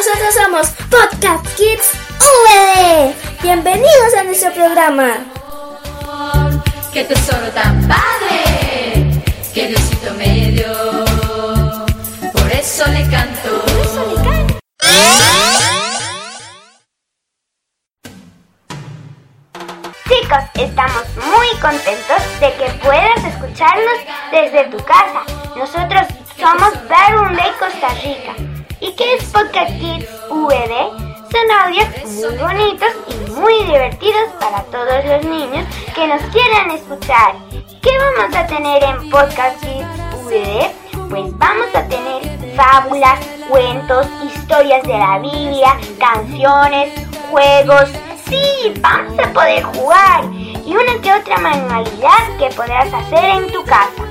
nosotros 0.00 0.34
somos 0.34 0.68
Podcast 0.88 1.46
Kids 1.56 1.90
VD. 2.20 3.14
Bienvenidos 3.42 4.14
a 4.18 4.24
nuestro 4.24 4.50
programa. 4.54 5.18
¡Qué 6.90 7.04
tesoro 7.04 7.48
tan 7.50 7.86
padre! 7.86 9.22
¡Qué 9.52 9.66
Diosito 9.66 10.14
me 10.14 10.52
dio! 10.52 11.04
Por 12.32 12.50
eso 12.50 12.86
le 12.86 13.10
canto. 13.10 13.60
Por 13.60 13.80
eso 13.82 14.06
le 14.08 14.22
canto. 14.22 14.58
Chicos, 20.08 20.44
estamos 20.54 21.04
muy 21.26 21.48
contentos 21.60 22.40
de 22.40 22.54
que 22.54 22.70
puedas 22.82 23.22
escucharnos 23.22 23.98
desde 24.32 24.64
tu 24.70 24.78
casa. 24.78 25.24
Nosotros 25.54 26.06
somos 26.38 26.72
Lake 26.88 27.58
Costa 27.58 27.88
Rica. 28.02 28.59
¿Y 28.80 28.92
qué 28.92 29.14
es 29.14 29.24
Podcast 29.24 29.70
Kids 29.78 30.08
VD? 30.30 30.74
Son 31.30 31.50
audios 31.64 31.86
muy 32.04 32.36
bonitos 32.38 32.88
y 33.08 33.30
muy 33.30 33.64
divertidos 33.64 34.30
para 34.40 34.62
todos 34.64 35.04
los 35.04 35.24
niños 35.24 35.66
que 35.94 36.06
nos 36.06 36.22
quieran 36.32 36.70
escuchar. 36.70 37.34
¿Qué 37.82 37.90
vamos 37.98 38.36
a 38.36 38.46
tener 38.46 38.82
en 38.82 39.10
Podcast 39.10 39.60
Kids 39.60 40.24
VD? 40.24 40.70
Pues 41.08 41.38
vamos 41.38 41.68
a 41.74 41.86
tener 41.88 42.56
fábulas, 42.56 43.20
cuentos, 43.48 44.06
historias 44.24 44.82
de 44.84 44.98
la 44.98 45.18
Biblia, 45.18 45.76
canciones, 45.98 46.92
juegos, 47.30 47.90
Sí, 48.30 48.72
vamos 48.80 49.18
a 49.18 49.32
poder 49.32 49.64
jugar 49.64 50.24
y 50.64 50.72
una 50.72 51.02
que 51.02 51.12
otra 51.12 51.36
manualidad 51.38 52.38
que 52.38 52.48
podrás 52.54 52.92
hacer 52.94 53.24
en 53.24 53.50
tu 53.50 53.64
casa 53.64 54.04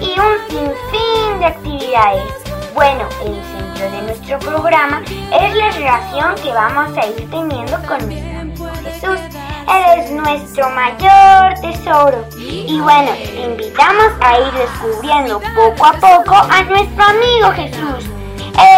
y 0.00 0.18
un 0.18 0.38
sinfín 0.48 1.38
de 1.38 1.44
actividades. 1.44 2.47
Bueno, 2.78 3.08
el 3.24 3.34
centro 3.42 3.90
de 3.90 4.02
nuestro 4.02 4.38
programa 4.38 5.02
es 5.04 5.54
la 5.56 5.70
relación 5.72 6.36
que 6.36 6.52
vamos 6.52 6.96
a 6.96 7.06
ir 7.08 7.28
teniendo 7.28 7.76
con 7.88 7.98
nuestro 8.06 8.38
amigo 8.38 8.70
Jesús. 8.84 9.18
Él 9.66 9.98
es 9.98 10.10
nuestro 10.12 10.70
mayor 10.70 11.54
tesoro. 11.60 12.24
Y 12.38 12.78
bueno, 12.80 13.10
te 13.14 13.42
invitamos 13.46 14.12
a 14.20 14.38
ir 14.38 14.52
descubriendo 14.52 15.40
poco 15.40 15.86
a 15.86 15.92
poco 15.94 16.36
a 16.36 16.62
nuestro 16.62 17.04
amigo 17.04 17.50
Jesús. 17.50 18.04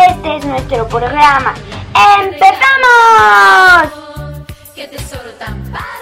Este 0.09 0.37
es 0.39 0.47
nuestro 0.47 0.89
programa. 0.89 1.53
¡Empezamos! 2.23 3.93
¡Qué 4.75 4.89
tesoro 4.89 5.29
tan 5.39 5.63
padre! 5.65 6.00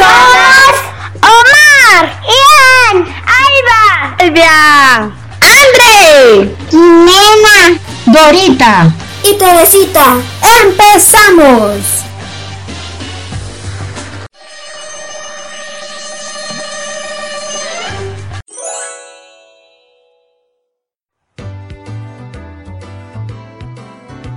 Somos 0.00 0.72
Omar, 1.20 2.02
Ian, 2.24 2.96
Alba, 3.44 4.16
Elvia, 4.18 5.10
Andre, 5.40 6.56
Jimena, 6.70 7.78
Dorita. 8.06 8.90
Y 9.22 9.36
Teresita, 9.36 10.16
empezamos. 10.62 12.00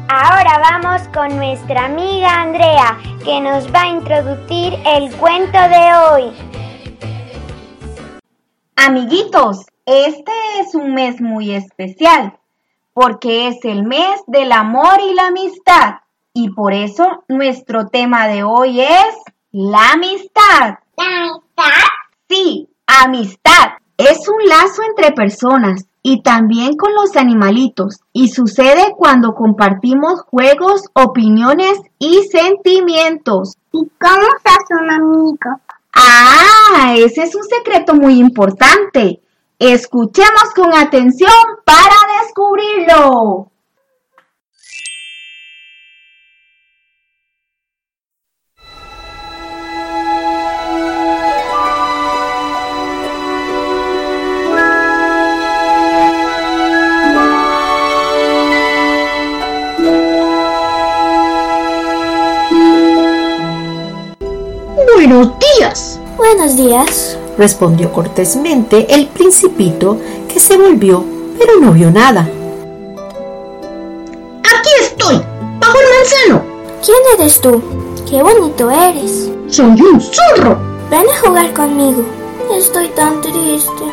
Ahora 0.09 0.59
vamos 0.59 1.01
con 1.13 1.35
nuestra 1.37 1.85
amiga 1.85 2.41
Andrea, 2.41 2.99
que 3.23 3.39
nos 3.39 3.73
va 3.73 3.83
a 3.83 3.89
introducir 3.89 4.73
el 4.85 5.15
cuento 5.15 5.57
de 5.57 5.93
hoy. 5.95 6.33
Amiguitos, 8.75 9.65
este 9.85 10.31
es 10.59 10.75
un 10.75 10.93
mes 10.93 11.21
muy 11.21 11.53
especial 11.53 12.37
porque 12.93 13.47
es 13.47 13.63
el 13.63 13.83
mes 13.83 14.21
del 14.27 14.51
amor 14.51 14.99
y 15.01 15.13
la 15.13 15.27
amistad. 15.27 16.01
Y 16.33 16.49
por 16.49 16.73
eso 16.73 17.23
nuestro 17.27 17.87
tema 17.87 18.27
de 18.27 18.43
hoy 18.43 18.81
es 18.81 19.15
la 19.51 19.93
amistad. 19.93 20.79
¿La 20.97 21.05
amistad? 21.05 21.87
Sí, 22.29 22.69
amistad. 22.87 23.82
Es 23.97 24.27
un 24.27 24.47
lazo 24.47 24.81
entre 24.89 25.11
personas 25.11 25.85
y 26.01 26.21
también 26.21 26.75
con 26.75 26.93
los 26.93 27.15
animalitos. 27.15 28.01
Y 28.11 28.29
sucede 28.29 28.93
cuando 28.97 29.33
compartimos 29.33 30.21
juegos, 30.21 30.83
opiniones 30.93 31.79
y 31.99 32.23
sentimientos. 32.23 33.57
¿Y 33.71 33.89
cómo 33.99 34.27
se 34.43 34.49
hace 34.49 34.83
un 34.83 34.91
amigo? 34.91 35.61
Ah, 35.95 36.95
ese 36.97 37.23
es 37.23 37.35
un 37.35 37.43
secreto 37.43 37.93
muy 37.93 38.19
importante. 38.19 39.21
Escuchemos 39.59 40.53
con 40.55 40.73
atención 40.73 41.31
para 41.63 41.95
descubrirlo. 42.21 43.52
Días. 66.63 67.17
respondió 67.37 67.91
cortésmente 67.91 68.93
el 68.93 69.07
principito 69.07 69.97
que 70.31 70.39
se 70.39 70.57
volvió, 70.57 71.03
pero 71.37 71.59
no 71.59 71.71
vio 71.73 71.91
nada. 71.91 72.21
Aquí 74.43 74.69
estoy, 74.81 75.21
bajo 75.59 75.77
el 75.79 75.85
manzano. 75.97 76.43
¿Quién 76.85 76.97
eres 77.17 77.41
tú? 77.41 77.61
Qué 78.09 78.21
bonito 78.21 78.69
eres. 78.69 79.31
Soy 79.47 79.81
un 79.81 79.99
zorro. 79.99 80.57
Ven 80.89 81.05
a 81.09 81.27
jugar 81.27 81.53
conmigo. 81.53 82.03
Estoy 82.55 82.87
tan 82.89 83.19
triste. 83.21 83.85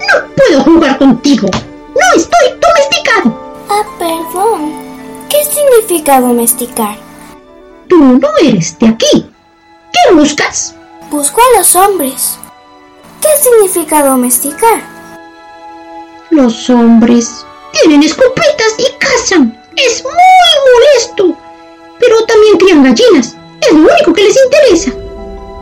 No 0.00 0.34
puedo 0.36 0.64
jugar 0.64 0.98
contigo. 0.98 1.48
No 1.52 2.20
estoy 2.20 2.60
domesticado. 2.60 3.34
Ah, 3.68 3.84
perdón. 3.98 4.72
¿Qué 5.28 5.38
significa 5.44 6.20
domesticar? 6.20 6.96
Tú 7.88 8.18
no 8.18 8.28
eres 8.42 8.78
de 8.78 8.88
aquí. 8.88 9.30
¿Qué 9.92 10.14
buscas? 10.14 10.74
Busco 11.12 11.42
a 11.42 11.58
los 11.58 11.76
hombres. 11.76 12.38
¿Qué 13.20 13.28
significa 13.42 14.02
domesticar? 14.02 14.82
Los 16.30 16.70
hombres 16.70 17.44
tienen 17.70 18.02
escopetas 18.02 18.74
y 18.78 18.86
cazan. 18.98 19.62
Es 19.76 20.02
muy 20.02 20.14
molesto. 20.72 21.38
Pero 22.00 22.24
también 22.24 22.56
crían 22.56 22.82
gallinas. 22.82 23.36
Es 23.60 23.72
lo 23.74 23.80
único 23.80 24.14
que 24.14 24.22
les 24.22 24.38
interesa. 24.42 24.92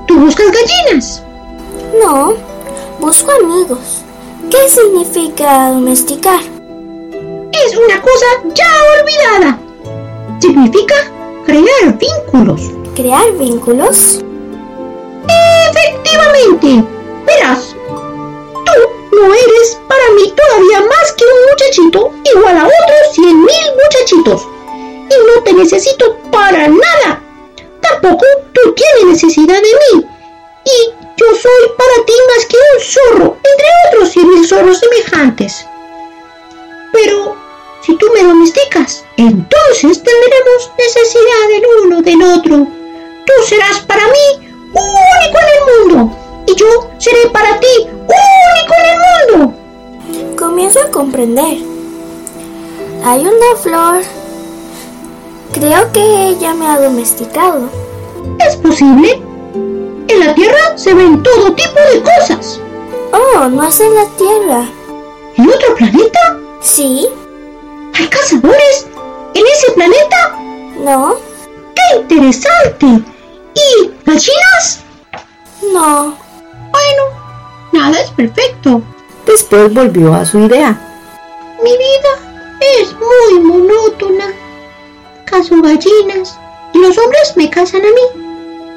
¿Tú 0.07 0.21
buscas 0.21 0.53
gallinas? 0.53 1.21
No, 2.01 2.35
busco 3.01 3.33
amigos. 3.33 4.05
¿Qué 4.53 4.69
significa 4.69 5.73
domesticar? 5.73 6.39
Es 6.41 7.77
una 7.77 8.01
cosa 8.01 8.27
ya 8.55 8.69
olvidada. 9.01 9.59
Significa 10.41 10.95
crear 11.45 11.99
vínculos. 11.99 12.61
¿Crear 12.95 13.33
vínculos? 13.33 14.23
Efectivamente. 15.29 16.85
Verás, 17.27 17.75
tú 17.75 19.17
no 19.17 19.35
eres 19.35 19.79
para 19.89 20.11
mí 20.17 20.33
todavía 20.35 20.81
más 20.81 21.13
que 21.13 21.25
un 21.25 21.51
muchachito 21.51 22.13
igual 22.35 22.57
a 22.57 22.65
otros 22.67 23.15
cien 23.15 23.45
mil 23.45 23.65
muchachitos. 23.83 24.49
Y 25.11 25.37
no 25.37 25.43
te 25.43 25.53
necesito 25.53 26.17
para 26.31 26.69
nada. 26.69 27.23
Tampoco 27.81 28.25
tú 28.53 28.75
tienes 28.75 29.23
necesidad 29.23 29.61
de 29.61 29.63
mí. 29.63 30.07
Y 30.65 30.93
yo 31.17 31.27
soy 31.35 31.71
para 31.77 32.07
ti 32.07 32.13
más 32.29 32.47
que 32.47 32.57
un 32.57 32.81
zorro, 32.81 33.37
entre 33.45 33.67
otros 33.89 34.13
cien 34.13 34.29
mil 34.29 34.47
zorros 34.47 34.79
semejantes. 34.79 35.67
Pero 36.93 37.37
si 37.83 37.97
tú 37.97 38.07
me 38.15 38.23
domesticas, 38.23 39.05
entonces 39.17 40.03
tendremos 40.03 40.71
necesidad 40.79 41.49
del 41.49 41.63
uno 41.85 42.03
del 42.03 42.23
otro. 42.23 42.67
Tú 43.27 43.33
serás 43.47 43.81
para 43.81 44.07
mí 44.07 44.50
único 44.73 45.39
en 45.39 45.49
el 45.57 45.95
mundo 45.95 46.17
y 46.47 46.55
yo 46.55 46.67
seré 46.99 47.29
para 47.33 47.59
ti 47.61 47.67
único 47.87 48.75
en 48.79 48.87
el 48.91 49.39
mundo. 49.39 49.55
Comienzo 50.39 50.81
a 50.83 50.91
comprender. 50.91 51.59
Hay 53.05 53.21
una 53.21 53.57
flor. 53.63 54.03
Creo 55.53 55.93
que 55.93 56.29
ella 56.29 56.55
me 56.55 56.67
ha 56.67 56.81
domesticado. 56.81 57.69
¿Es 58.39 58.57
posible? 58.57 59.23
En 60.09 60.21
la 60.21 60.35
Tierra 60.35 60.77
se 60.77 60.95
ven 60.95 61.23
todo 61.23 61.53
tipo 61.55 61.81
de 61.93 62.03
cosas. 62.03 62.61
Oh, 63.13 63.49
no 63.49 63.67
es 63.67 63.81
en 63.81 63.95
la 63.95 64.07
Tierra. 64.17 64.69
¿En 65.37 65.49
otro 65.49 65.75
planeta? 65.77 66.39
¿Sí? 66.61 67.09
¿Hay 67.95 68.07
cazadores 68.09 68.87
en 69.35 69.47
ese 69.47 69.73
planeta? 69.73 70.39
¿No? 70.79 71.17
¡Qué 71.75 71.81
¡Qué 72.09 72.15
interesante! 72.17 73.20
¿Y 73.55 73.91
gallinas? 74.05 74.81
No, 75.73 76.17
Bueno, 76.73 77.03
nada 77.73 78.01
es 78.01 78.11
perfecto. 78.11 78.83
Después 79.27 79.73
volvió 79.75 80.15
a 80.15 80.25
su 80.25 80.39
idea. 80.41 80.79
Mi 81.63 81.73
vida 81.73 82.13
es 82.81 82.95
muy 82.95 83.41
monótona. 83.41 84.33
Caso 85.27 85.61
gallinas 85.63 86.39
y 86.75 86.79
los 86.79 86.97
hombres 86.99 87.35
me 87.37 87.51
casan 87.51 87.83
a 87.83 87.89
mí. 87.89 88.23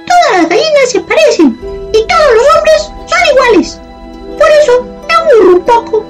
Todas 0.05 0.41
las 0.41 0.49
gallinas 0.49 0.89
se 0.91 0.99
parecen 1.01 1.59
y 1.93 2.07
todos 2.07 2.35
los 2.35 2.55
hombres 2.55 2.81
son 3.07 3.35
iguales. 3.35 3.79
Por 4.37 4.49
eso 4.61 4.85
me 5.07 5.13
aburro 5.13 5.55
un 5.55 5.65
poco. 5.65 6.05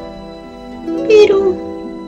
Pero 1.07 1.55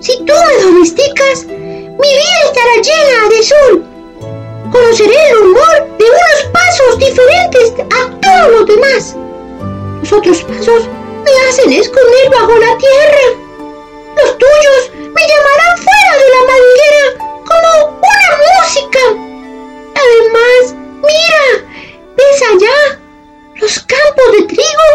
si 0.01 0.18
tú 0.18 0.34
me 0.34 0.63
domesticas, 0.63 1.46
mi 1.46 2.08
vida 2.08 2.40
estará 2.46 2.75
llena 2.81 3.30
de 3.30 3.44
sol. 3.44 3.86
Conoceré 4.71 5.15
el 5.29 5.38
humor 5.38 5.88
de 5.97 6.06
unos 6.06 6.44
pasos 6.51 6.97
diferentes 6.97 7.73
a 7.91 8.09
todos 8.19 8.51
los 8.51 8.65
demás. 8.67 9.15
Los 10.01 10.12
otros 10.12 10.41
pasos 10.44 10.88
me 11.23 11.31
hacen 11.47 11.71
esconder 11.71 12.29
bajo 12.31 12.57
la 12.57 12.77
tierra. 12.77 13.25
Los 14.17 14.38
tuyos 14.38 14.91
me 14.94 15.21
llamarán 15.21 15.77
fuera 15.77 16.12
de 16.17 16.29
la 16.33 16.41
madriguera 16.51 17.03
como 17.45 18.00
una 18.00 18.31
música. 18.45 19.00
Además, 20.03 20.75
mira, 21.01 21.65
¿ves 22.17 22.41
allá? 22.53 23.00
Los 23.56 23.79
campos 23.79 24.31
de 24.33 24.47
trigo. 24.47 24.88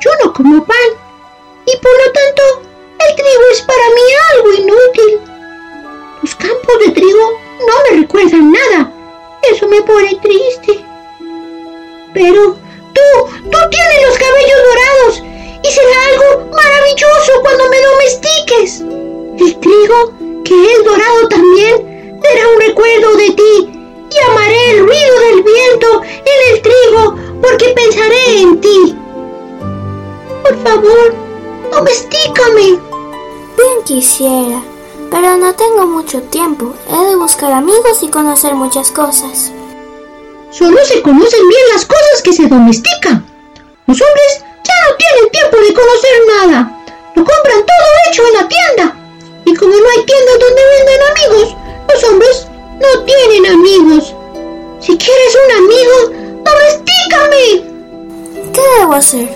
Yo 0.00 0.10
no 0.24 0.32
como 0.32 0.64
pan 0.64 0.90
y 1.66 1.76
por 1.76 1.92
lo 2.04 2.12
tanto 2.12 2.42
el 2.98 3.16
trigo 3.16 3.44
es 3.52 3.62
para 3.62 3.86
mí 3.94 4.02
algo 4.34 4.52
inútil. 4.52 5.20
Los 6.22 6.34
campos 6.34 6.78
de 6.84 6.92
trigo 6.92 7.49
no 7.66 7.74
me 7.90 8.00
recuerdan 8.02 8.52
nada. 8.52 8.92
Eso 9.50 9.66
me 9.68 9.82
pone 9.82 10.18
triste. 10.22 10.84
Pero 12.14 12.56
tú, 12.92 13.30
tú 13.50 13.58
tienes 13.70 14.06
los 14.06 14.18
cabellos 14.18 14.60
dorados 14.68 15.22
y 15.62 15.68
será 15.70 16.04
algo 16.12 16.50
maravilloso 16.54 17.32
cuando 17.42 17.64
me 17.68 17.80
domestiques. 17.80 18.80
El 19.38 19.60
trigo, 19.60 20.12
que 20.44 20.72
es 20.72 20.84
dorado 20.84 21.28
también, 21.28 22.20
será 22.22 22.48
un 22.48 22.60
recuerdo 22.60 23.16
de 23.16 23.30
ti 23.30 23.80
y 24.10 24.30
amaré 24.30 24.70
el 24.72 24.80
ruido 24.80 25.20
del 25.20 25.42
viento 25.42 26.02
en 26.04 26.54
el 26.54 26.62
trigo 26.62 27.16
porque 27.40 27.68
pensaré 27.68 28.40
en 28.40 28.60
ti. 28.60 28.96
Por 30.42 30.62
favor, 30.62 31.14
domestícame. 31.70 32.78
bien 33.56 33.84
quisiera, 33.84 34.62
pero 35.10 35.36
no 35.36 35.54
tengo 35.54 35.86
mucho 35.86 36.22
tiempo. 36.22 36.72
He 36.88 37.10
de 37.10 37.16
buscar 37.16 37.52
amigos 37.52 38.02
y 38.02 38.08
conocer 38.08 38.54
muchas 38.54 38.90
cosas. 38.90 39.52
Solo 40.50 40.84
se 40.84 41.02
conocen 41.02 41.48
bien 41.48 41.62
las 41.72 41.84
cosas 41.84 42.22
que 42.22 42.32
se 42.32 42.46
domestican. 42.46 43.26
Los 43.86 44.00
hombres 44.00 44.44
ya 44.64 44.74
no 44.88 44.96
tienen 44.96 45.30
tiempo 45.30 45.56
de 45.56 45.74
conocer 45.74 46.10
nada. 46.36 46.84
Lo 47.16 47.24
compran 47.24 47.66
todo 47.66 47.88
hecho 48.08 48.22
en 48.26 48.34
la 48.34 48.48
tienda. 48.48 48.96
Y 49.44 49.54
como 49.54 49.72
no 49.72 49.88
hay 49.90 50.04
tiendas 50.04 50.38
donde 50.38 50.62
venden 50.76 51.00
amigos, 51.10 51.56
los 51.92 52.04
hombres 52.04 52.46
no 52.80 53.04
tienen 53.04 53.46
amigos. 53.46 54.14
Si 54.80 54.96
quieres 54.96 55.38
un 55.44 55.52
amigo, 55.64 55.94
domestícame. 56.44 57.70
¿Qué 58.52 58.60
debo 58.78 58.94
hacer? 58.94 59.28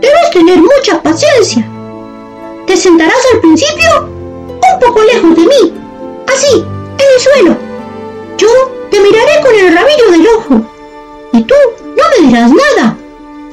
Debes 0.00 0.30
tener 0.32 0.58
mucha 0.58 1.02
paciencia. 1.02 1.68
Te 2.66 2.76
sentarás 2.76 3.26
al 3.34 3.40
principio 3.40 4.19
poco 4.80 5.02
lejos 5.02 5.36
de 5.36 5.42
mí, 5.42 5.74
así, 6.26 6.56
en 6.56 7.14
el 7.14 7.20
suelo. 7.20 7.56
Yo 8.36 8.48
te 8.90 9.00
miraré 9.00 9.40
con 9.42 9.54
el 9.54 9.74
rabillo 9.74 10.10
del 10.10 10.28
ojo 10.28 10.62
y 11.32 11.42
tú 11.44 11.54
no 11.84 12.02
me 12.16 12.26
dirás 12.26 12.50
nada. 12.50 12.96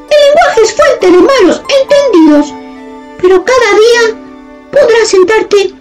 El 0.10 0.18
lenguaje 0.26 0.62
es 0.64 0.74
fuente 0.76 1.12
de 1.12 1.18
malos 1.18 1.62
entendidos, 1.82 2.54
pero 3.22 3.44
cada 3.44 3.72
día 3.76 4.18
podrás 4.72 5.08
sentarte 5.08 5.74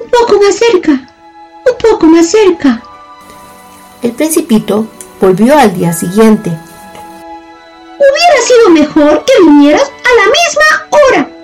un 0.00 0.10
poco 0.10 0.40
más 0.40 0.56
cerca, 0.56 0.92
un 0.92 1.90
poco 1.90 2.06
más 2.06 2.30
cerca. 2.30 2.82
El 4.02 4.12
principito 4.12 4.86
volvió 5.20 5.58
al 5.58 5.74
día 5.74 5.92
siguiente. 5.92 6.50
Hubiera 7.98 8.42
sido 8.42 8.70
mejor 8.70 9.24
que 9.24 9.32
vinieras 9.42 9.82
a 9.82 10.14
la 10.14 10.26
misma 10.26 10.98
hora. 11.08 11.37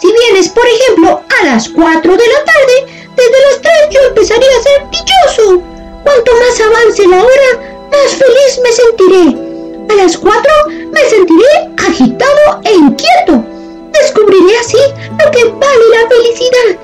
Si 0.00 0.12
vienes, 0.12 0.48
por 0.48 0.64
ejemplo, 0.66 1.22
a 1.40 1.46
las 1.46 1.68
4 1.68 2.16
de 2.16 2.26
la 2.26 2.44
tarde, 2.44 3.04
desde 3.16 3.40
las 3.50 3.60
3 3.62 3.72
yo 3.90 4.00
empezaría 4.08 4.48
a 4.58 4.62
ser 4.62 4.90
dichoso. 4.90 5.62
Cuanto 6.02 6.32
más 6.34 6.60
avance 6.60 7.06
la 7.06 7.22
hora, 7.22 7.88
más 7.90 8.10
feliz 8.14 8.60
me 8.62 8.72
sentiré. 8.72 9.38
A 9.88 9.94
las 9.94 10.16
4 10.16 10.52
me 10.92 11.00
sentiré 11.08 11.70
agitado 11.78 12.60
e 12.64 12.74
inquieto. 12.74 13.44
Descubriré 13.92 14.58
así 14.58 14.78
lo 15.24 15.30
que 15.30 15.44
vale 15.44 15.84
la 15.92 16.08
felicidad. 16.08 16.78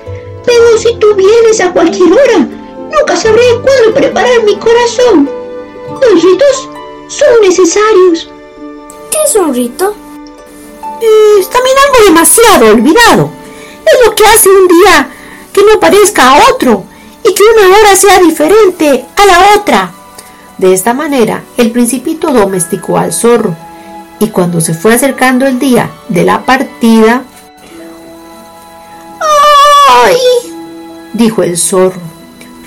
Pero 0.45 0.77
si 0.77 0.95
tú 0.95 1.13
vienes 1.15 1.59
a 1.59 1.71
cualquier 1.73 2.13
hora, 2.13 2.37
nunca 2.37 3.17
sabré 3.17 3.43
cuándo 3.61 3.93
preparar 3.93 4.43
mi 4.43 4.55
corazón. 4.57 5.29
Los 6.01 6.23
ritos 6.23 6.69
son 7.09 7.41
necesarios. 7.41 8.29
¿Qué 9.11 9.17
es 9.25 9.35
un 9.35 9.53
rito? 9.53 9.93
Es 11.01 11.49
también 11.49 11.75
algo 11.77 12.05
demasiado 12.05 12.67
olvidado. 12.67 13.29
Es 13.85 14.05
lo 14.05 14.15
que 14.15 14.25
hace 14.25 14.49
un 14.49 14.67
día 14.67 15.09
que 15.51 15.63
no 15.63 15.79
parezca 15.79 16.29
a 16.29 16.49
otro 16.51 16.85
y 17.23 17.33
que 17.33 17.43
una 17.43 17.75
hora 17.75 17.95
sea 17.95 18.19
diferente 18.19 19.05
a 19.15 19.25
la 19.25 19.55
otra. 19.55 19.91
De 20.57 20.73
esta 20.73 20.93
manera, 20.93 21.43
el 21.57 21.71
principito 21.71 22.31
domesticó 22.31 22.97
al 22.97 23.11
zorro 23.11 23.55
y 24.19 24.27
cuando 24.27 24.61
se 24.61 24.75
fue 24.75 24.93
acercando 24.93 25.47
el 25.47 25.57
día 25.57 25.89
de 26.07 26.23
la 26.23 26.45
partida, 26.45 27.23
¡ay! 29.89 30.17
dijo 31.13 31.41
el 31.41 31.57
zorro. 31.57 31.99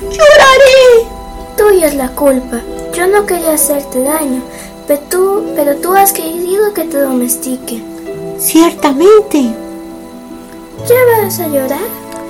¡Lloraré! 0.01 1.09
Tuya 1.57 1.87
es 1.87 1.95
la 1.95 2.09
culpa. 2.09 2.61
Yo 2.93 3.07
no 3.07 3.27
quería 3.27 3.55
hacerte 3.55 4.03
daño, 4.03 4.43
pero 4.89 5.01
tú, 5.09 5.53
pero 5.55 5.77
tú 5.77 5.95
has 5.95 6.13
querido 6.13 6.75
que 6.75 6.85
te 6.85 6.99
domestique. 6.99 7.94
Ciertamente, 8.45 9.41
¿Ya 10.87 11.23
vas 11.23 11.41
a 11.41 11.49
llorar? 11.49 11.81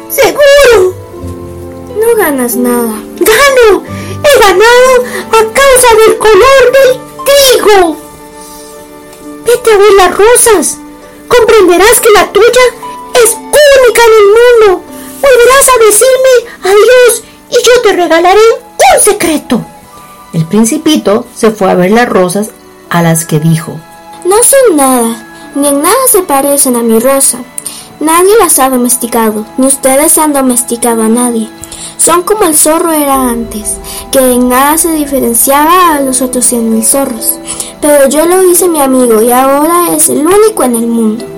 seguro, 0.08 0.94
No 1.98 2.14
ganas 2.16 2.54
nada. 2.54 2.94
gano, 3.18 3.82
he 4.22 4.38
ganado 4.38 5.04
a 5.30 5.52
causa 5.52 5.88
del 6.06 6.16
color 6.18 6.72
del 6.72 7.00
trigo. 7.26 7.96
Vete 9.44 9.72
a 9.72 9.76
ver 9.76 9.92
las 9.96 10.16
rosas, 10.16 10.78
comprenderás 11.26 11.98
que 12.00 12.10
la 12.12 12.30
tuya 12.32 12.62
es 13.24 13.32
única 13.34 14.02
en 14.06 14.12
el 14.20 14.26
mundo. 14.70 14.84
Volverás 15.20 15.68
a 15.68 15.84
decirme 15.84 16.52
adiós 16.62 17.24
y 17.50 17.54
yo 17.56 17.82
te 17.82 17.92
regalaré 17.92 18.40
un 18.94 19.00
secreto. 19.02 19.64
El 20.32 20.46
principito 20.46 21.26
se 21.34 21.50
fue 21.50 21.72
a 21.72 21.74
ver 21.74 21.90
las 21.90 22.08
rosas 22.08 22.50
a 22.88 23.02
las 23.02 23.24
que 23.24 23.40
dijo. 23.40 23.80
No 24.24 24.36
son 24.44 24.76
nada, 24.76 25.23
ni 25.54 25.68
en 25.68 25.82
nada 25.82 25.94
se 26.10 26.22
parecen 26.22 26.76
a 26.76 26.82
mi 26.82 26.98
rosa. 26.98 27.42
Nadie 28.00 28.32
las 28.38 28.58
ha 28.58 28.70
domesticado, 28.70 29.46
ni 29.56 29.66
ustedes 29.66 30.18
han 30.18 30.32
domesticado 30.32 31.02
a 31.02 31.08
nadie. 31.08 31.48
Son 31.96 32.22
como 32.22 32.44
el 32.44 32.56
zorro 32.56 32.92
era 32.92 33.30
antes, 33.30 33.76
que 34.10 34.18
en 34.18 34.48
nada 34.48 34.76
se 34.76 34.92
diferenciaba 34.92 35.94
a 35.94 36.00
los 36.00 36.20
otros 36.22 36.44
cien 36.44 36.70
mil 36.70 36.84
zorros. 36.84 37.38
Pero 37.80 38.08
yo 38.08 38.26
lo 38.26 38.42
hice 38.42 38.68
mi 38.68 38.80
amigo 38.80 39.22
y 39.22 39.30
ahora 39.30 39.94
es 39.94 40.08
el 40.08 40.26
único 40.26 40.64
en 40.64 40.74
el 40.74 40.86
mundo. 40.86 41.33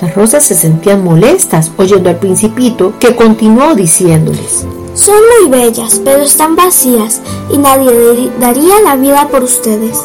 Las 0.00 0.14
rosas 0.14 0.44
se 0.44 0.54
sentían 0.54 1.04
molestas 1.04 1.70
oyendo 1.76 2.08
al 2.08 2.18
principito 2.18 2.94
que 2.98 3.14
continuó 3.14 3.74
diciéndoles. 3.74 4.64
Son 4.94 5.14
muy 5.40 5.50
bellas, 5.50 6.00
pero 6.04 6.22
están 6.22 6.56
vacías 6.56 7.20
y 7.50 7.58
nadie 7.58 8.30
daría 8.40 8.80
la 8.82 8.96
vida 8.96 9.28
por 9.28 9.42
ustedes. 9.42 9.98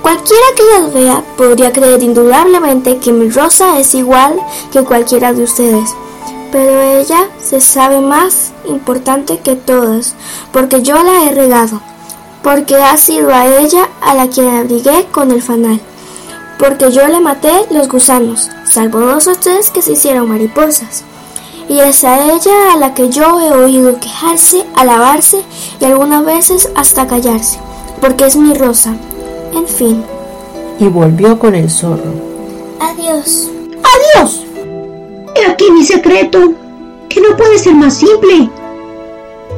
Cualquiera 0.00 0.46
que 0.56 0.80
las 0.80 0.92
vea 0.92 1.24
podría 1.36 1.72
creer 1.72 2.02
indudablemente 2.02 2.96
que 2.96 3.12
mi 3.12 3.30
rosa 3.30 3.78
es 3.78 3.94
igual 3.94 4.34
que 4.72 4.82
cualquiera 4.82 5.32
de 5.32 5.44
ustedes. 5.44 5.94
Pero 6.50 6.80
ella 6.82 7.28
se 7.42 7.60
sabe 7.60 8.00
más 8.00 8.52
importante 8.66 9.38
que 9.38 9.54
todas, 9.54 10.14
porque 10.52 10.82
yo 10.82 10.94
la 11.02 11.24
he 11.24 11.34
regado, 11.34 11.80
porque 12.42 12.76
ha 12.76 12.96
sido 12.96 13.32
a 13.32 13.46
ella 13.46 13.88
a 14.00 14.14
la 14.14 14.28
que 14.28 14.42
abrigué 14.42 15.06
con 15.12 15.30
el 15.30 15.40
fanal, 15.40 15.80
porque 16.58 16.90
yo 16.90 17.06
le 17.06 17.20
maté 17.20 17.52
los 17.70 17.88
gusanos, 17.88 18.50
salvo 18.72 19.00
dos 19.00 19.26
o 19.28 19.34
tres 19.34 19.70
que 19.70 19.82
se 19.82 19.92
hicieron 19.92 20.28
mariposas. 20.28 21.04
Y 21.68 21.78
es 21.80 22.04
a 22.04 22.32
ella 22.32 22.72
a 22.72 22.76
la 22.78 22.94
que 22.94 23.08
yo 23.10 23.38
he 23.40 23.50
oído 23.52 23.98
quejarse, 24.00 24.64
alabarse 24.74 25.42
y 25.80 25.84
algunas 25.84 26.24
veces 26.24 26.70
hasta 26.74 27.06
callarse, 27.06 27.58
porque 28.00 28.24
es 28.26 28.36
mi 28.36 28.54
rosa. 28.54 28.94
En 29.54 29.66
fin, 29.66 30.02
Y 30.78 30.88
volvió 30.88 31.38
con 31.38 31.54
el 31.54 31.70
zorro. 31.70 32.12
adiós. 32.80 33.48
¡Adiós! 34.16 34.42
He 35.36 35.44
aquí 35.46 35.70
mi 35.70 35.84
secreto, 35.84 36.54
que 37.08 37.20
no 37.20 37.36
puede 37.36 37.58
ser 37.58 37.74
más 37.74 37.94
simple. 37.94 38.50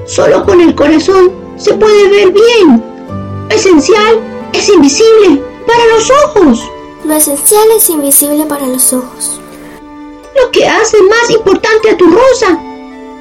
Solo 0.06 0.44
con 0.44 0.60
el 0.60 0.74
corazón 0.74 1.30
se 1.56 1.72
puede 1.74 2.08
ver 2.10 2.32
bien. 2.32 2.82
esencial 3.50 4.20
es 4.52 4.68
invisible 4.68 5.40
para 5.66 5.84
los 5.94 6.10
ojos. 6.24 6.70
Lo 7.04 7.14
esencial 7.14 7.70
es 7.76 7.90
invisible 7.90 8.46
para 8.46 8.66
los 8.66 8.94
ojos. 8.94 9.38
Lo 10.34 10.50
que 10.50 10.66
hace 10.66 10.96
más 11.02 11.28
importante 11.28 11.90
a 11.90 11.96
tu 11.98 12.06
rosa 12.06 12.58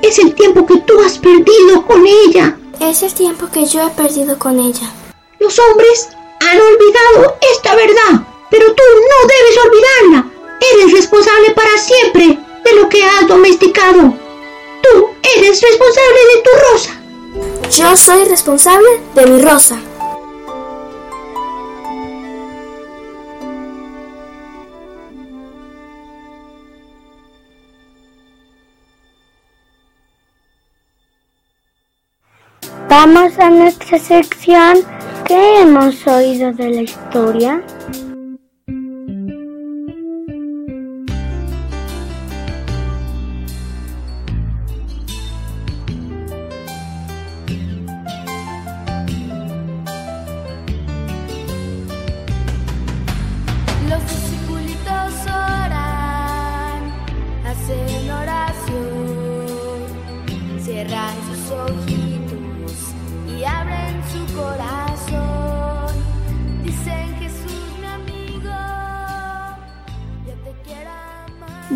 es 0.01 0.19
el 0.19 0.33
tiempo 0.35 0.65
que 0.65 0.77
tú 0.77 1.01
has 1.01 1.17
perdido 1.17 1.85
con 1.85 2.05
ella. 2.07 2.57
Es 2.79 3.03
el 3.03 3.13
tiempo 3.13 3.49
que 3.51 3.65
yo 3.65 3.85
he 3.85 3.89
perdido 3.89 4.39
con 4.39 4.57
ella. 4.57 4.89
Los 5.39 5.59
hombres 5.59 6.07
han 6.39 6.61
olvidado 6.61 7.37
esta 7.53 7.75
verdad, 7.75 8.25
pero 8.49 8.73
tú 8.73 8.83
no 8.83 9.27
debes 9.27 9.57
olvidarla. 9.65 10.31
Eres 10.73 10.93
responsable 10.93 11.51
para 11.51 11.77
siempre 11.77 12.39
de 12.63 12.75
lo 12.75 12.87
que 12.87 13.03
has 13.03 13.27
domesticado. 13.27 14.13
Tú 14.81 15.09
eres 15.37 15.61
responsable 15.61 16.19
de 16.35 16.41
tu 16.41 16.49
rosa. 16.71 17.01
Yo 17.69 17.97
soy 17.97 18.23
responsable 18.29 18.87
de 19.13 19.25
mi 19.25 19.41
rosa. 19.41 19.77
Vamos 32.95 33.39
a 33.39 33.49
nuestra 33.49 33.97
sección 33.97 34.77
¿Qué 35.25 35.61
hemos 35.61 36.05
oído 36.05 36.53
de 36.53 36.69
la 36.69 36.81
historia? 36.83 37.63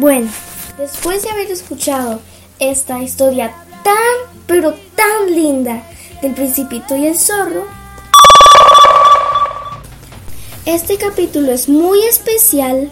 Bueno, 0.07 0.31
después 0.77 1.21
de 1.21 1.31
haber 1.31 1.51
escuchado 1.51 2.21
esta 2.59 3.03
historia 3.03 3.53
tan, 3.83 3.93
pero 4.47 4.73
tan 4.95 5.35
linda 5.35 5.83
del 6.21 6.33
principito 6.33 6.95
y 6.95 7.07
el 7.07 7.19
zorro, 7.19 7.65
este 10.65 10.95
capítulo 10.95 11.51
es 11.51 11.67
muy 11.67 12.01
especial 12.03 12.89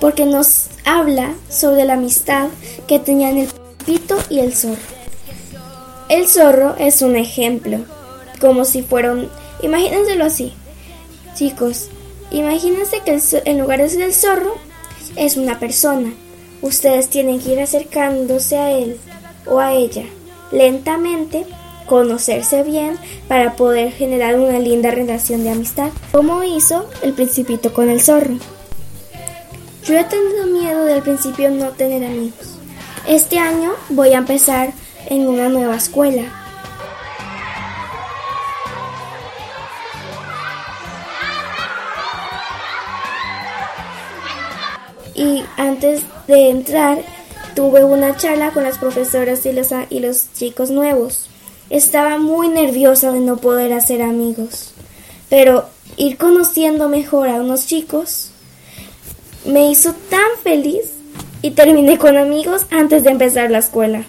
porque 0.00 0.24
nos 0.26 0.66
habla 0.84 1.34
sobre 1.48 1.84
la 1.84 1.92
amistad 1.92 2.48
que 2.88 2.98
tenían 2.98 3.38
el 3.38 3.46
principito 3.46 4.18
y 4.28 4.40
el 4.40 4.52
zorro. 4.52 4.82
El 6.08 6.26
zorro 6.26 6.74
es 6.80 7.00
un 7.00 7.14
ejemplo, 7.14 7.78
como 8.40 8.64
si 8.64 8.82
fuera 8.82 9.12
un... 9.12 9.30
Imagínenselo 9.62 10.24
así, 10.24 10.52
chicos. 11.36 11.90
Imagínense 12.32 13.02
que 13.04 13.20
en 13.44 13.60
lugar 13.60 13.80
de 13.80 13.88
ser 13.88 14.02
el 14.02 14.12
zorro, 14.12 14.56
es 15.14 15.36
una 15.36 15.60
persona. 15.60 16.12
Ustedes 16.62 17.08
tienen 17.08 17.40
que 17.40 17.52
ir 17.52 17.60
acercándose 17.60 18.56
a 18.56 18.70
él 18.70 18.98
o 19.46 19.60
a 19.60 19.74
ella 19.74 20.04
lentamente, 20.50 21.46
conocerse 21.86 22.62
bien 22.62 22.96
para 23.28 23.56
poder 23.56 23.92
generar 23.92 24.38
una 24.38 24.58
linda 24.58 24.90
relación 24.90 25.44
de 25.44 25.50
amistad, 25.50 25.90
como 26.12 26.42
hizo 26.42 26.88
el 27.02 27.12
principito 27.12 27.72
con 27.72 27.88
el 27.90 28.00
zorro. 28.00 28.38
Yo 29.84 29.96
he 29.96 30.04
tenido 30.04 30.46
miedo 30.46 30.84
de 30.84 30.94
al 30.94 31.02
principio 31.02 31.50
no 31.50 31.68
tener 31.70 32.04
amigos. 32.04 32.56
Este 33.06 33.38
año 33.38 33.72
voy 33.88 34.14
a 34.14 34.18
empezar 34.18 34.72
en 35.08 35.28
una 35.28 35.48
nueva 35.48 35.76
escuela. 35.76 36.45
Y 45.16 45.44
antes 45.56 46.02
de 46.26 46.50
entrar 46.50 46.98
tuve 47.54 47.84
una 47.84 48.16
charla 48.16 48.50
con 48.50 48.64
las 48.64 48.78
profesoras 48.78 49.46
y 49.46 49.52
los, 49.52 49.68
y 49.88 50.00
los 50.00 50.32
chicos 50.34 50.70
nuevos. 50.70 51.28
Estaba 51.70 52.18
muy 52.18 52.48
nerviosa 52.48 53.10
de 53.10 53.20
no 53.20 53.38
poder 53.38 53.72
hacer 53.72 54.02
amigos, 54.02 54.72
pero 55.28 55.64
ir 55.96 56.18
conociendo 56.18 56.88
mejor 56.88 57.28
a 57.28 57.40
unos 57.40 57.66
chicos 57.66 58.30
me 59.46 59.70
hizo 59.70 59.94
tan 60.10 60.42
feliz 60.42 60.92
y 61.42 61.52
terminé 61.52 61.98
con 61.98 62.16
amigos 62.16 62.66
antes 62.70 63.04
de 63.04 63.10
empezar 63.10 63.50
la 63.50 63.58
escuela. 63.58 64.04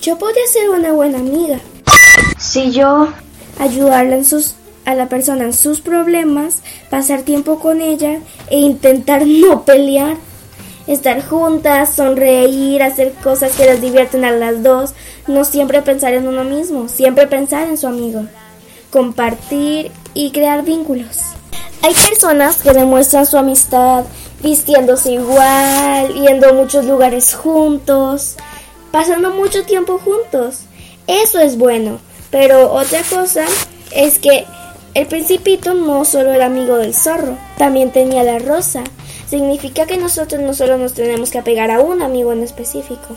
Yo 0.00 0.18
podía 0.18 0.46
ser 0.52 0.70
una 0.70 0.92
buena 0.92 1.18
amiga, 1.18 1.60
Si 2.38 2.72
yo 2.72 3.08
ayudarla 3.58 4.16
en 4.16 4.24
sus, 4.24 4.54
a 4.84 4.94
la 4.94 5.08
persona 5.08 5.44
en 5.44 5.52
sus 5.52 5.80
problemas, 5.80 6.62
pasar 6.90 7.22
tiempo 7.22 7.60
con 7.60 7.80
ella 7.80 8.18
e 8.50 8.58
intentar 8.58 9.26
no 9.26 9.64
pelear. 9.64 10.16
Estar 10.86 11.24
juntas, 11.26 11.94
sonreír, 11.94 12.82
hacer 12.82 13.12
cosas 13.22 13.52
que 13.52 13.66
las 13.66 13.80
divierten 13.80 14.24
a 14.24 14.32
las 14.32 14.62
dos, 14.62 14.94
no 15.26 15.44
siempre 15.44 15.82
pensar 15.82 16.14
en 16.14 16.26
uno 16.26 16.44
mismo, 16.44 16.88
siempre 16.88 17.26
pensar 17.26 17.68
en 17.68 17.78
su 17.78 17.86
amigo, 17.86 18.26
compartir 18.90 19.92
y 20.14 20.32
crear 20.32 20.64
vínculos. 20.64 21.18
Hay 21.82 21.94
personas 21.94 22.62
que 22.62 22.72
demuestran 22.72 23.26
su 23.26 23.38
amistad 23.38 24.04
vistiéndose 24.42 25.12
igual, 25.12 26.12
yendo 26.14 26.48
a 26.48 26.52
muchos 26.52 26.84
lugares 26.84 27.34
juntos, 27.34 28.36
pasando 28.90 29.30
mucho 29.30 29.64
tiempo 29.64 29.98
juntos. 29.98 30.62
Eso 31.06 31.38
es 31.38 31.56
bueno, 31.56 32.00
pero 32.30 32.72
otra 32.72 33.02
cosa 33.02 33.44
es 33.90 34.18
que 34.18 34.44
el 34.94 35.06
principito 35.06 35.74
no 35.74 36.04
solo 36.04 36.32
era 36.32 36.46
amigo 36.46 36.76
del 36.76 36.94
zorro, 36.94 37.36
también 37.56 37.92
tenía 37.92 38.22
la 38.24 38.38
rosa. 38.38 38.82
Significa 39.32 39.86
que 39.86 39.96
nosotros 39.96 40.42
no 40.42 40.52
solo 40.52 40.76
nos 40.76 40.92
tenemos 40.92 41.30
que 41.30 41.38
apegar 41.38 41.70
a 41.70 41.80
un 41.80 42.02
amigo 42.02 42.34
en 42.34 42.42
específico. 42.42 43.16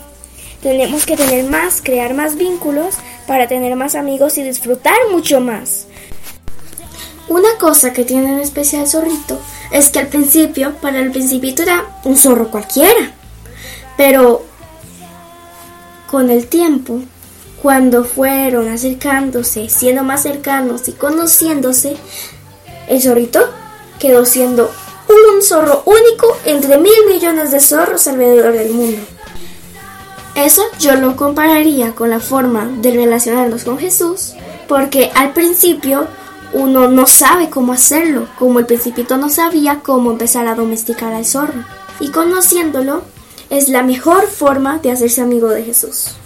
Tenemos 0.62 1.04
que 1.04 1.14
tener 1.14 1.44
más, 1.44 1.82
crear 1.84 2.14
más 2.14 2.36
vínculos 2.36 2.94
para 3.26 3.48
tener 3.48 3.76
más 3.76 3.94
amigos 3.94 4.38
y 4.38 4.42
disfrutar 4.42 4.96
mucho 5.10 5.42
más. 5.42 5.88
Una 7.28 7.58
cosa 7.60 7.92
que 7.92 8.06
tiene 8.06 8.32
en 8.32 8.38
especial 8.38 8.86
Zorrito 8.86 9.38
es 9.70 9.90
que 9.90 9.98
al 9.98 10.06
principio, 10.06 10.76
para 10.80 11.00
el 11.00 11.10
principito 11.10 11.62
era 11.64 11.84
un 12.04 12.16
zorro 12.16 12.50
cualquiera. 12.50 13.12
Pero 13.98 14.42
con 16.06 16.30
el 16.30 16.46
tiempo, 16.46 17.02
cuando 17.60 18.06
fueron 18.06 18.70
acercándose, 18.70 19.68
siendo 19.68 20.02
más 20.02 20.22
cercanos 20.22 20.88
y 20.88 20.92
conociéndose, 20.92 21.98
el 22.88 23.02
zorrito 23.02 23.40
quedó 23.98 24.24
siendo 24.24 24.72
un 25.08 25.42
zorro 25.42 25.82
único 25.84 26.36
entre 26.44 26.78
mil 26.78 27.06
millones 27.08 27.50
de 27.50 27.60
zorros 27.60 28.06
alrededor 28.06 28.52
del 28.52 28.72
mundo. 28.72 29.02
Eso 30.34 30.62
yo 30.78 30.96
lo 30.96 31.16
compararía 31.16 31.94
con 31.94 32.10
la 32.10 32.20
forma 32.20 32.68
de 32.80 32.92
relacionarnos 32.92 33.64
con 33.64 33.78
Jesús, 33.78 34.34
porque 34.68 35.10
al 35.14 35.32
principio 35.32 36.08
uno 36.52 36.88
no 36.88 37.06
sabe 37.06 37.48
cómo 37.48 37.72
hacerlo, 37.72 38.28
como 38.38 38.58
el 38.58 38.66
principito 38.66 39.16
no 39.16 39.30
sabía 39.30 39.80
cómo 39.82 40.10
empezar 40.10 40.46
a 40.46 40.54
domesticar 40.54 41.12
al 41.14 41.24
zorro. 41.24 41.64
Y 42.00 42.10
conociéndolo 42.10 43.02
es 43.48 43.68
la 43.68 43.82
mejor 43.82 44.26
forma 44.26 44.78
de 44.78 44.90
hacerse 44.90 45.22
amigo 45.22 45.48
de 45.48 45.64
Jesús. 45.64 46.16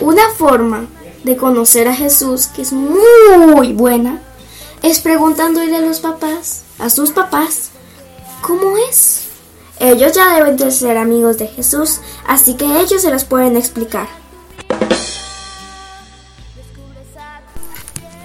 Una 0.00 0.28
forma 0.36 0.86
de 1.24 1.36
conocer 1.36 1.88
a 1.88 1.94
Jesús 1.94 2.46
que 2.46 2.62
es 2.62 2.72
muy 2.72 3.72
buena 3.72 4.22
es 4.82 5.00
preguntándole 5.00 5.76
a 5.76 5.80
los 5.80 6.00
papás, 6.00 6.62
a 6.78 6.90
sus 6.90 7.10
papás, 7.10 7.67
¿cómo 8.42 8.76
es? 8.78 9.28
Ellos 9.80 10.12
ya 10.12 10.34
deben 10.34 10.56
de 10.56 10.70
ser 10.70 10.96
amigos 10.96 11.38
de 11.38 11.46
Jesús, 11.46 12.00
así 12.26 12.54
que 12.54 12.64
ellos 12.64 13.02
se 13.02 13.10
los 13.10 13.24
pueden 13.24 13.56
explicar. 13.56 14.08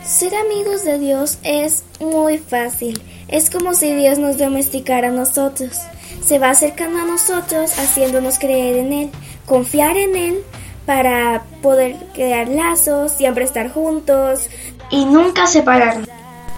Ser 0.03 0.35
amigos 0.35 0.83
de 0.83 0.99
Dios 0.99 1.37
es 1.43 1.83
muy 1.99 2.37
fácil. 2.37 3.01
Es 3.27 3.49
como 3.49 3.73
si 3.73 3.93
Dios 3.93 4.17
nos 4.17 4.37
domesticara 4.37 5.09
a 5.09 5.11
nosotros. 5.11 5.77
Se 6.25 6.39
va 6.39 6.51
acercando 6.51 6.99
a 6.99 7.05
nosotros, 7.05 7.77
haciéndonos 7.77 8.39
creer 8.39 8.77
en 8.77 8.93
Él, 8.93 9.09
confiar 9.45 9.97
en 9.97 10.15
Él 10.15 10.43
para 10.85 11.43
poder 11.61 11.97
crear 12.13 12.47
lazos, 12.47 13.11
siempre 13.11 13.43
estar 13.43 13.71
juntos 13.71 14.47
y 14.89 15.05
nunca 15.05 15.47
separarnos. 15.47 16.07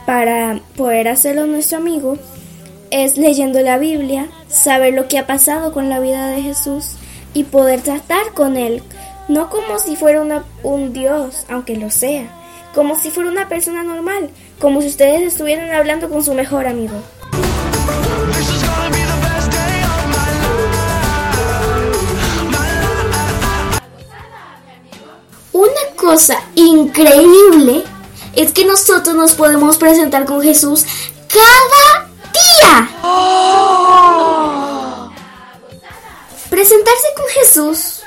para 0.06 0.60
poder 0.76 1.08
hacerlo 1.08 1.48
nuestro 1.48 1.78
amigo 1.78 2.18
es 3.04 3.18
leyendo 3.18 3.60
la 3.60 3.78
Biblia, 3.78 4.28
saber 4.48 4.94
lo 4.94 5.10
que 5.10 5.20
ha 5.20 5.28
pasado 5.28 5.74
con 5.74 5.90
la 5.90 6.00
vida 6.00 6.30
de 6.30 6.42
Jesús 6.42 6.92
y 7.34 7.44
poder 7.44 7.82
tratar 7.82 8.32
con 8.34 8.56
Él, 8.56 8.82
no 9.28 9.50
como 9.50 9.80
si 9.80 9.98
fuera 9.98 10.22
un 10.64 10.94
Dios, 10.94 11.44
aunque 11.50 11.76
lo 11.76 11.90
sea, 11.90 12.30
como 12.74 12.98
si 12.98 13.12
fuera 13.12 13.30
una 13.30 13.50
persona 13.50 13.84
normal, 13.84 14.30
como 14.62 14.82
si 14.82 14.88
ustedes 14.88 15.24
estuvieran 15.24 15.72
hablando 15.72 16.10
con 16.10 16.24
su 16.24 16.34
mejor 16.34 16.68
amigo. 16.68 16.94
Una 25.52 25.96
cosa 25.98 26.42
increíble 26.56 27.84
es 28.38 28.54
que 28.54 28.64
nosotros 28.64 29.16
nos 29.16 29.34
podemos 29.34 29.76
presentar 29.76 30.24
con 30.24 30.42
Jesús 30.42 30.86
cada 31.28 32.15
día. 32.36 32.90
Presentarse 36.50 37.08
con 37.16 37.26
Jesús 37.28 38.02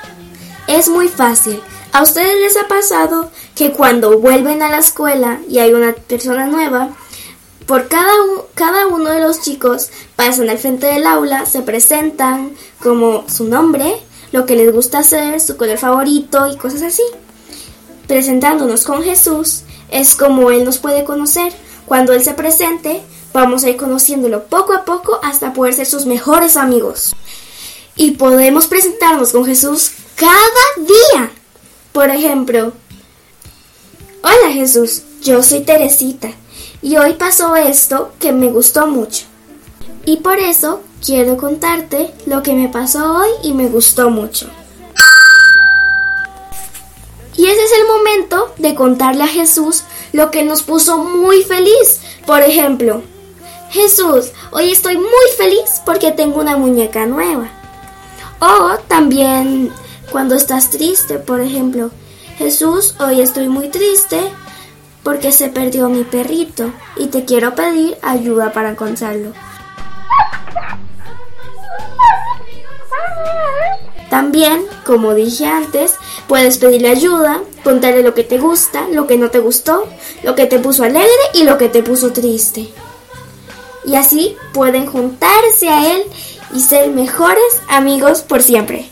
es 0.67 0.89
muy 0.89 1.07
fácil. 1.07 1.61
¿A 1.91 2.03
ustedes 2.03 2.39
les 2.39 2.57
ha 2.57 2.67
pasado 2.67 3.31
que 3.55 3.71
cuando 3.71 4.19
vuelven 4.19 4.61
a 4.61 4.69
la 4.69 4.77
escuela 4.77 5.39
y 5.49 5.59
hay 5.59 5.73
una 5.73 5.93
persona 5.93 6.45
nueva, 6.45 6.89
por 7.65 7.87
cada 7.87 8.87
uno 8.87 9.09
de 9.09 9.19
los 9.19 9.41
chicos 9.41 9.89
pasan 10.15 10.49
al 10.49 10.57
frente 10.57 10.87
del 10.87 11.05
aula, 11.05 11.45
se 11.45 11.61
presentan 11.61 12.55
como 12.81 13.25
su 13.27 13.45
nombre, 13.45 13.95
lo 14.31 14.45
que 14.45 14.55
les 14.55 14.71
gusta 14.71 14.99
hacer, 14.99 15.39
su 15.41 15.57
color 15.57 15.77
favorito 15.77 16.47
y 16.47 16.57
cosas 16.57 16.83
así? 16.83 17.03
Presentándonos 18.07 18.83
con 18.83 19.03
Jesús 19.03 19.63
es 19.91 20.15
como 20.15 20.51
Él 20.51 20.65
nos 20.65 20.77
puede 20.77 21.03
conocer. 21.03 21.51
Cuando 21.85 22.13
Él 22.13 22.23
se 22.23 22.33
presente, 22.33 23.01
vamos 23.33 23.63
a 23.63 23.69
ir 23.69 23.77
conociéndolo 23.77 24.45
poco 24.45 24.73
a 24.73 24.85
poco 24.85 25.19
hasta 25.23 25.53
poder 25.53 25.73
ser 25.73 25.85
sus 25.85 26.05
mejores 26.05 26.57
amigos. 26.57 27.15
Y 27.95 28.11
podemos 28.11 28.67
presentarnos 28.67 29.31
con 29.31 29.45
Jesús 29.45 29.91
cada 30.15 30.37
día. 30.77 31.31
Por 31.91 32.09
ejemplo, 32.09 32.73
Hola 34.21 34.51
Jesús, 34.51 35.03
yo 35.23 35.41
soy 35.41 35.61
Teresita 35.61 36.29
y 36.81 36.97
hoy 36.97 37.13
pasó 37.13 37.55
esto 37.55 38.11
que 38.19 38.33
me 38.33 38.49
gustó 38.49 38.85
mucho. 38.85 39.25
Y 40.05 40.17
por 40.17 40.37
eso 40.39 40.81
quiero 41.05 41.37
contarte 41.37 42.11
lo 42.25 42.43
que 42.43 42.53
me 42.53 42.67
pasó 42.67 43.15
hoy 43.15 43.29
y 43.43 43.53
me 43.53 43.67
gustó 43.67 44.09
mucho. 44.09 44.49
Y 47.37 47.45
ese 47.45 47.63
es 47.63 47.71
el 47.79 47.87
momento 47.87 48.53
de 48.57 48.75
contarle 48.75 49.23
a 49.23 49.27
Jesús 49.27 49.83
lo 50.11 50.31
que 50.31 50.43
nos 50.43 50.63
puso 50.63 50.97
muy 50.97 51.43
feliz. 51.43 52.01
Por 52.25 52.41
ejemplo, 52.41 53.01
Jesús, 53.69 54.31
hoy 54.49 54.71
estoy 54.71 54.97
muy 54.97 55.27
feliz 55.37 55.81
porque 55.85 56.11
tengo 56.11 56.39
una 56.39 56.57
muñeca 56.57 57.05
nueva. 57.05 57.49
O 58.39 58.77
también 58.87 59.71
cuando 60.11 60.33
estás 60.33 60.71
triste, 60.71 61.19
por 61.19 61.39
ejemplo, 61.39 61.91
Jesús, 62.37 62.95
hoy 62.99 63.21
estoy 63.21 63.47
muy 63.47 63.69
triste 63.69 64.19
porque 65.03 65.31
se 65.31 65.49
perdió 65.49 65.87
mi 65.87 66.03
perrito 66.03 66.71
y 66.97 67.07
te 67.07 67.25
quiero 67.25 67.53
pedir 67.53 67.95
ayuda 68.01 68.51
para 68.53 68.71
encontrarlo. 68.71 69.33
También, 74.09 74.65
como 74.83 75.13
dije 75.13 75.45
antes, 75.45 75.93
puedes 76.27 76.57
pedirle 76.57 76.89
ayuda, 76.89 77.41
contarle 77.63 78.01
lo 78.01 78.15
que 78.15 78.23
te 78.23 78.39
gusta, 78.39 78.87
lo 78.87 79.05
que 79.05 79.17
no 79.19 79.29
te 79.29 79.37
gustó, 79.37 79.87
lo 80.23 80.33
que 80.33 80.47
te 80.47 80.57
puso 80.57 80.83
alegre 80.83 81.07
y 81.35 81.43
lo 81.43 81.59
que 81.59 81.69
te 81.69 81.83
puso 81.83 82.11
triste. 82.11 82.69
Y 83.89 83.95
así 83.95 84.37
pueden 84.53 84.85
juntarse 84.85 85.67
a 85.67 85.95
él 85.95 86.03
y 86.53 86.59
ser 86.59 86.91
mejores 86.91 87.41
amigos 87.67 88.21
por 88.21 88.43
siempre. 88.43 88.87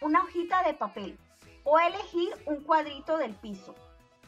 Una 0.00 0.22
hojita 0.22 0.62
de 0.62 0.74
papel 0.74 1.18
o 1.64 1.78
elegir 1.78 2.32
un 2.46 2.62
cuadrito 2.62 3.18
del 3.18 3.34
piso. 3.34 3.74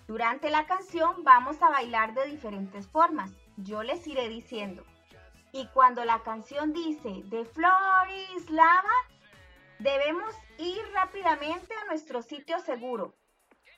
Durante 0.07 0.51
la 0.51 0.67
canción 0.67 1.23
vamos 1.23 1.63
a 1.63 1.71
bailar 1.71 2.15
de 2.15 2.27
diferentes 2.27 2.89
formas. 2.89 3.31
Yo 3.57 3.83
les 3.83 4.07
iré 4.07 4.29
diciendo. 4.29 4.85
Y 5.53 5.67
cuando 5.69 6.05
la 6.05 6.23
canción 6.23 6.73
dice 6.73 7.23
de 7.25 7.45
Floris 7.45 8.51
Lava, 8.51 8.95
debemos 9.79 10.35
ir 10.59 10.81
rápidamente 10.93 11.75
a 11.75 11.85
nuestro 11.87 12.23
sitio 12.23 12.59
seguro. 12.61 13.15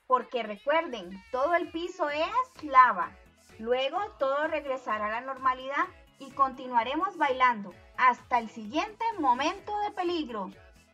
Porque 0.07 0.43
recuerden, 0.43 1.09
todo 1.31 1.55
el 1.55 1.71
piso 1.71 2.09
es 2.09 2.63
lava. 2.63 3.15
Luego 3.59 3.99
todo 4.17 4.47
regresará 4.47 5.05
a 5.05 5.11
la 5.11 5.21
normalidad 5.21 5.87
y 6.19 6.31
continuaremos 6.31 7.17
bailando 7.17 7.73
hasta 7.97 8.39
el 8.39 8.49
siguiente 8.49 9.05
momento 9.19 9.77
de 9.79 9.91
peligro. 9.91 10.51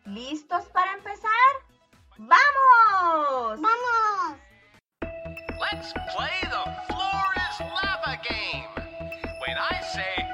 ¿Listos 0.07 0.63
para 0.71 0.93
empezar? 0.93 1.51
¡Vamos! 2.17 3.59
¡Vamos! 3.59 4.37
Let's 5.59 5.91
play 6.15 6.39
the 6.43 6.63
floor 6.87 7.27
is 7.35 7.59
lava 7.59 8.17
game. 8.23 8.69
When 9.41 9.57
I 9.57 9.81
say 9.81 10.26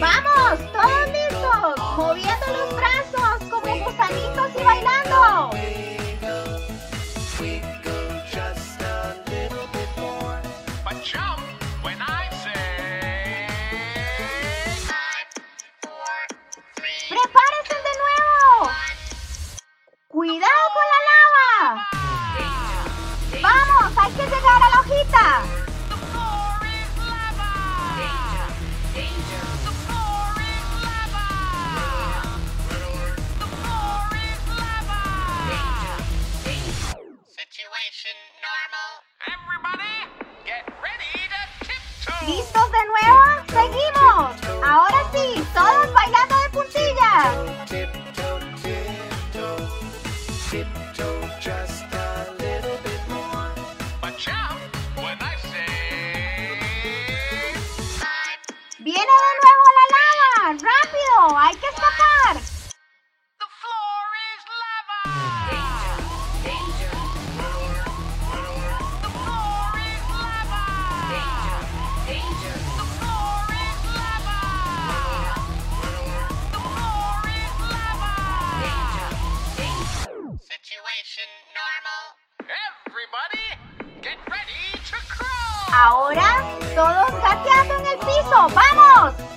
¡Vamos! 0.00 0.58
¡Todos 0.72 1.08
listos! 1.08 1.96
¡Moviendo 1.96 2.46
los 2.52 2.76
brazos 2.76 3.48
como 3.50 3.84
gusanitos 3.84 4.50
y 4.58 4.64
bailando! 4.64 5.50
¿Listos 42.26 42.70
de 42.70 42.78
nuevo? 42.86 43.20
¡Seguimos! 43.48 44.36
Ahora 44.64 44.98
sí, 45.12 45.44
todos 45.52 45.92
bailando 45.92 46.36
de 46.38 46.48
puntillas. 46.50 48.11
Todos 86.74 87.22
gateando 87.22 87.74
en 87.78 87.86
el 87.86 87.98
piso. 87.98 88.48
¡Vamos! 88.54 89.31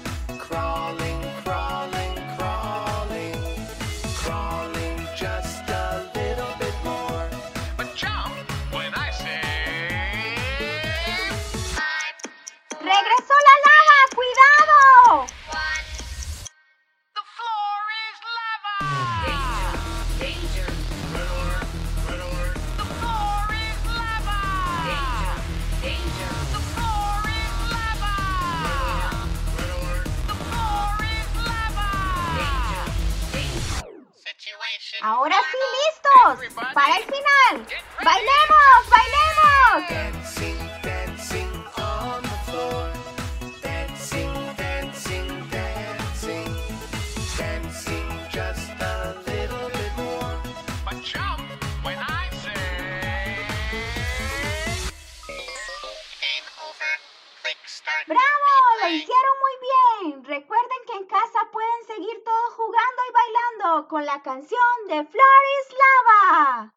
La 64.16 64.22
canción 64.22 64.60
de 64.88 65.04
Flor 65.04 65.42
is 65.58 65.68
Lava. 65.82 66.74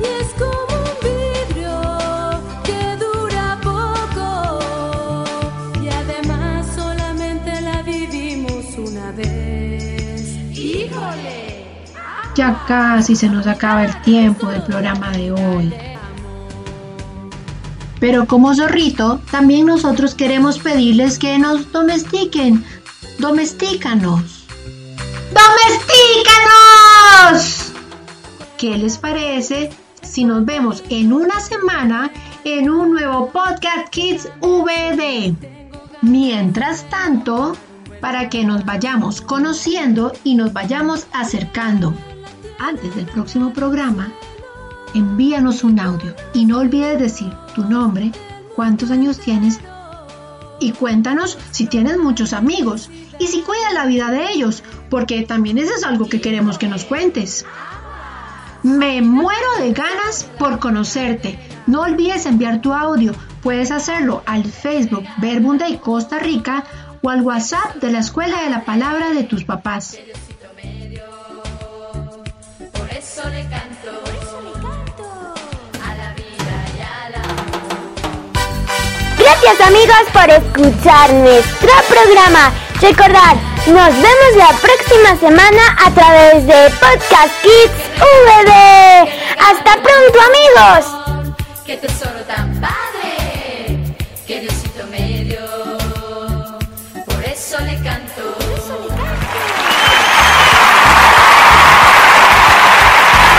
Y 0.00 0.04
es 0.04 0.28
como 0.34 0.76
un 0.78 0.94
vidrio 1.02 1.76
que 2.62 2.82
dura 3.04 3.58
poco 3.62 4.28
y 5.82 5.88
además 5.88 6.66
solamente 6.74 7.60
la 7.62 7.82
vivimos 7.82 8.64
una 8.78 9.10
vez. 9.12 10.22
¡Híjole! 10.56 11.64
Ya 12.36 12.64
casi 12.68 13.16
se 13.16 13.28
nos 13.28 13.46
acaba 13.48 13.84
el 13.84 14.02
tiempo 14.02 14.46
del 14.48 14.62
programa 14.62 15.10
de 15.10 15.32
hoy. 15.32 15.93
Pero 18.00 18.26
como 18.26 18.54
zorrito, 18.54 19.20
también 19.30 19.66
nosotros 19.66 20.14
queremos 20.14 20.58
pedirles 20.58 21.18
que 21.18 21.38
nos 21.38 21.70
domestiquen. 21.72 22.64
Domestícanos. 23.18 24.46
¡Domestícanos! 25.32 27.72
¿Qué 28.58 28.76
les 28.78 28.98
parece 28.98 29.70
si 30.02 30.24
nos 30.24 30.44
vemos 30.44 30.82
en 30.88 31.12
una 31.12 31.40
semana 31.40 32.10
en 32.44 32.70
un 32.70 32.92
nuevo 32.92 33.30
podcast 33.30 33.88
Kids 33.90 34.28
VD? 34.40 35.34
Mientras 36.02 36.88
tanto, 36.90 37.56
para 38.00 38.28
que 38.28 38.44
nos 38.44 38.64
vayamos 38.64 39.20
conociendo 39.22 40.12
y 40.24 40.34
nos 40.34 40.52
vayamos 40.52 41.06
acercando. 41.12 41.94
Antes 42.58 42.94
del 42.94 43.06
próximo 43.06 43.52
programa, 43.52 44.12
envíanos 44.94 45.64
un 45.64 45.78
audio 45.80 46.14
y 46.32 46.46
no 46.46 46.58
olvides 46.58 46.98
decir 46.98 47.32
tu 47.54 47.64
nombre, 47.64 48.12
cuántos 48.54 48.90
años 48.90 49.18
tienes 49.18 49.60
y 50.60 50.72
cuéntanos 50.72 51.38
si 51.50 51.66
tienes 51.66 51.98
muchos 51.98 52.32
amigos 52.32 52.90
y 53.18 53.26
si 53.26 53.42
cuidas 53.42 53.74
la 53.74 53.86
vida 53.86 54.10
de 54.10 54.30
ellos, 54.30 54.62
porque 54.90 55.22
también 55.22 55.58
eso 55.58 55.74
es 55.76 55.84
algo 55.84 56.08
que 56.08 56.20
queremos 56.20 56.58
que 56.58 56.68
nos 56.68 56.84
cuentes. 56.84 57.44
Me 58.62 59.02
muero 59.02 59.46
de 59.60 59.72
ganas 59.72 60.24
por 60.38 60.58
conocerte. 60.58 61.38
No 61.66 61.82
olvides 61.82 62.24
enviar 62.24 62.62
tu 62.62 62.72
audio. 62.72 63.12
Puedes 63.42 63.70
hacerlo 63.70 64.22
al 64.24 64.44
Facebook 64.44 65.04
Verbum 65.18 65.58
Day 65.58 65.76
Costa 65.76 66.18
Rica 66.18 66.64
o 67.02 67.10
al 67.10 67.20
WhatsApp 67.20 67.76
de 67.82 67.92
la 67.92 67.98
Escuela 67.98 68.42
de 68.42 68.48
la 68.48 68.64
Palabra 68.64 69.10
de 69.10 69.24
tus 69.24 69.44
papás. 69.44 69.98
Gracias 79.44 79.68
amigos 79.68 79.96
por 80.10 80.30
escuchar 80.30 81.12
nuestro 81.12 81.70
programa. 81.86 82.50
Recordad, 82.80 83.34
nos 83.66 83.92
vemos 83.92 84.36
la 84.36 84.48
próxima 84.56 85.20
semana 85.20 85.76
a 85.84 85.90
través 85.90 86.46
de 86.46 86.70
Podcast 86.80 87.42
Kids 87.42 87.90
VD. 87.98 88.52
Hasta 89.38 89.82
pronto 89.82 90.18
amigos. 90.22 91.26
Qué 91.66 91.76
tesoro 91.76 92.20
tan. 92.26 92.58